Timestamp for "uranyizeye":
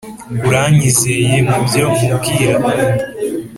0.47-1.35